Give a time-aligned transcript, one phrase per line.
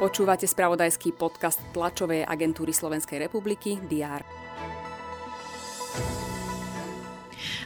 [0.00, 4.24] Počúvate spravodajský podcast tlačovej agentúry Slovenskej republiky DR.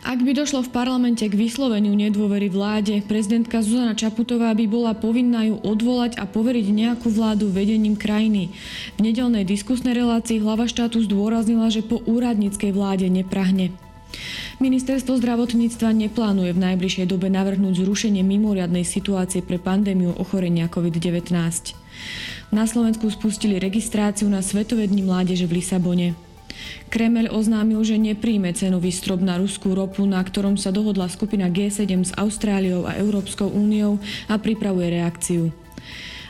[0.04, 5.48] Ak by došlo v parlamente k vysloveniu nedôvery vláde, prezidentka Zuzana Čaputová by bola povinná
[5.48, 8.52] ju odvolať a poveriť nejakú vládu vedením krajiny.
[8.98, 13.72] V nedelnej diskusnej relácii hlava štátu zdôraznila, že po úradníckej vláde neprahne.
[14.62, 21.34] Ministerstvo zdravotníctva neplánuje v najbližšej dobe navrhnúť zrušenie mimoriadnej situácie pre pandémiu ochorenia COVID-19.
[22.54, 26.14] Na Slovensku spustili registráciu na Svetové dni mládeže v Lisabone.
[26.86, 31.90] Kremel oznámil, že nepríjme cenový strop na ruskú ropu, na ktorom sa dohodla skupina G7
[32.06, 33.98] s Austráliou a Európskou úniou
[34.30, 35.50] a pripravuje reakciu.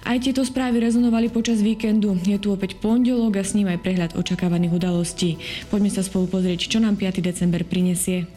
[0.04, 2.12] Aj tieto správy rezonovali počas víkendu.
[2.28, 5.40] Je tu opäť pondelok a s ním aj prehľad očakávaných udalostí.
[5.72, 7.24] Poďme sa spolu pozrieť, čo nám 5.
[7.24, 8.28] december prinesie.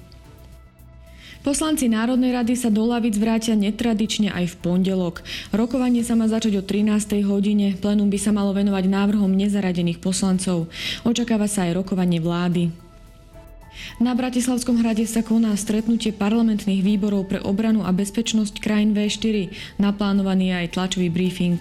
[1.44, 5.28] Poslanci Národnej rady sa do lavic vrátia netradične aj v pondelok.
[5.52, 7.20] Rokovanie sa má začať o 13.
[7.28, 7.76] hodine.
[7.76, 10.72] Plenum by sa malo venovať návrhom nezaradených poslancov.
[11.04, 12.87] Očakáva sa aj rokovanie vlády.
[13.98, 19.50] Na Bratislavskom hrade sa koná stretnutie parlamentných výborov pre obranu a bezpečnosť krajín V4.
[19.82, 21.58] Naplánovaný je aj tlačový briefing.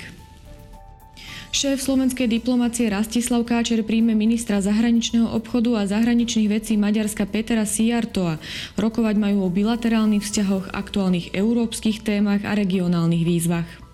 [1.56, 8.37] Šéf slovenskej diplomácie Rastislav Káčer príjme ministra zahraničného obchodu a zahraničných vecí Maďarska Petra Sijartoa.
[8.77, 13.86] Rokovať majú o bilaterálnych vzťahoch, aktuálnych európskych témach a regionálnych výzvach.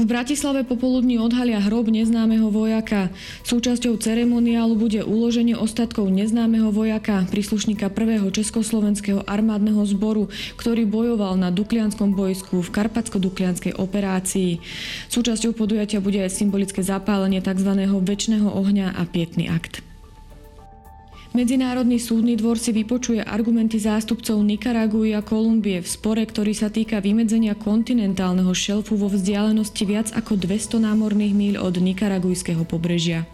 [0.00, 3.12] V Bratislave popoludní odhalia hrob neznámeho vojaka.
[3.44, 11.52] Súčasťou ceremoniálu bude uloženie ostatkov neznámeho vojaka, príslušníka prvého československého armádneho zboru, ktorý bojoval na
[11.52, 14.64] Duklianskom bojsku v Karpatsko-Duklianskej operácii.
[15.12, 17.68] Súčasťou podujatia bude aj symbolické zapálenie tzv.
[17.84, 19.89] väčšného ohňa a pietný akt.
[21.30, 26.98] Medzinárodný súdny dvor si vypočuje argumenty zástupcov Nikaraguji a Kolumbie v spore, ktorý sa týka
[26.98, 33.30] vymedzenia kontinentálneho šelfu vo vzdialenosti viac ako 200 námorných míľ od nikaragujského pobrežia.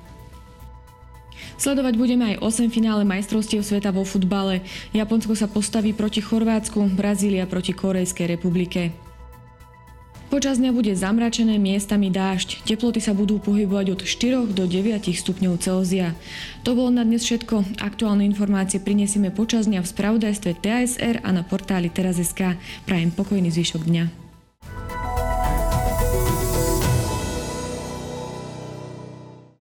[1.57, 4.61] Sledovať budeme aj 8 finále majstrovstiev sveta vo futbale.
[4.93, 9.06] Japonsko sa postaví proti Chorvátsku, Brazília proti Korejskej republike.
[10.37, 12.69] Počas dňa bude zamračené miestami dážď.
[12.69, 16.13] Teploty sa budú pohybovať od 4 do 9 stupňov Celzia.
[16.61, 17.81] To bolo na dnes všetko.
[17.81, 22.53] Aktuálne informácie prinesieme počas dňa v spravodajstve TASR a na portáli teraz.sk.
[22.85, 24.26] Prajem pokojný zvyšok dňa.